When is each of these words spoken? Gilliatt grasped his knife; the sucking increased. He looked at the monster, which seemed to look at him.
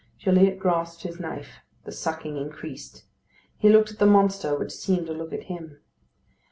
Gilliatt 0.19 0.57
grasped 0.57 1.03
his 1.03 1.19
knife; 1.19 1.59
the 1.83 1.91
sucking 1.91 2.35
increased. 2.35 3.03
He 3.59 3.69
looked 3.69 3.91
at 3.91 3.99
the 3.99 4.07
monster, 4.07 4.57
which 4.57 4.71
seemed 4.71 5.05
to 5.05 5.13
look 5.13 5.31
at 5.31 5.43
him. 5.43 5.77